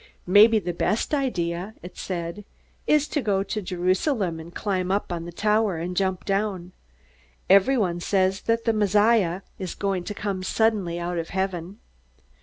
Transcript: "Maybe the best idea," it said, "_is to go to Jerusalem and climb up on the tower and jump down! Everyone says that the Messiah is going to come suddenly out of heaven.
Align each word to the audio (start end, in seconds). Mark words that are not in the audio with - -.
"Maybe 0.25 0.57
the 0.57 0.73
best 0.73 1.13
idea," 1.13 1.75
it 1.83 1.95
said, 1.95 2.43
"_is 2.87 3.07
to 3.11 3.21
go 3.21 3.43
to 3.43 3.61
Jerusalem 3.61 4.39
and 4.39 4.51
climb 4.51 4.89
up 4.89 5.11
on 5.13 5.25
the 5.25 5.31
tower 5.31 5.77
and 5.77 5.95
jump 5.95 6.25
down! 6.25 6.71
Everyone 7.51 7.99
says 7.99 8.41
that 8.49 8.65
the 8.65 8.73
Messiah 8.73 9.41
is 9.59 9.75
going 9.75 10.03
to 10.05 10.15
come 10.15 10.41
suddenly 10.41 10.99
out 10.99 11.19
of 11.19 11.29
heaven. 11.29 11.77